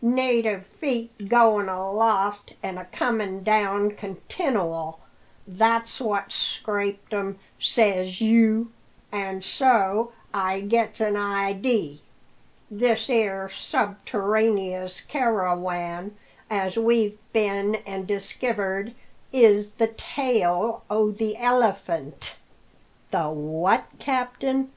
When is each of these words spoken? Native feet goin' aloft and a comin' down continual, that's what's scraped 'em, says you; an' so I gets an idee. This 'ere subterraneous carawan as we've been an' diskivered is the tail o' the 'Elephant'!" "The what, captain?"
Native 0.00 0.64
feet 0.64 1.28
goin' 1.28 1.68
aloft 1.68 2.54
and 2.62 2.78
a 2.78 2.86
comin' 2.86 3.42
down 3.42 3.90
continual, 3.90 5.00
that's 5.46 6.00
what's 6.00 6.34
scraped 6.34 7.12
'em, 7.12 7.38
says 7.60 8.18
you; 8.22 8.72
an' 9.12 9.42
so 9.42 10.12
I 10.32 10.60
gets 10.60 10.98
an 11.02 11.18
idee. 11.18 12.00
This 12.70 13.10
'ere 13.10 13.50
subterraneous 13.50 15.02
carawan 15.02 16.16
as 16.48 16.78
we've 16.78 17.18
been 17.34 17.74
an' 17.84 18.06
diskivered 18.06 18.94
is 19.30 19.72
the 19.72 19.88
tail 19.88 20.84
o' 20.88 21.10
the 21.10 21.36
'Elephant'!" 21.36 22.38
"The 23.10 23.28
what, 23.28 23.84
captain?" 23.98 24.70